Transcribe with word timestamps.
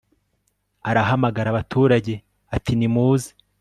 arahamagara 0.89 1.47
abaturage 1.51 2.13
atinimuze 2.55 3.29